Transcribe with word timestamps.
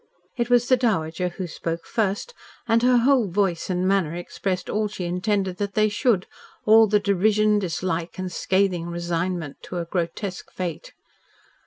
It 0.35 0.49
was 0.49 0.67
the 0.67 0.77
Dowager 0.77 1.29
who 1.29 1.45
spoke 1.45 1.85
first, 1.85 2.33
and 2.67 2.81
her 2.81 2.97
whole 2.97 3.27
voice 3.29 3.69
and 3.69 3.87
manner 3.87 4.15
expressed 4.15 4.67
all 4.67 4.87
she 4.87 5.03
intended 5.05 5.57
that 5.57 5.75
they 5.75 5.89
should, 5.89 6.25
all 6.65 6.87
the 6.87 6.99
derision, 6.99 7.59
dislike 7.59 8.17
and 8.17 8.31
scathing 8.31 8.87
resignment 8.87 9.61
to 9.61 9.77
a 9.77 9.85
grotesque 9.85 10.51
fate. 10.51 10.93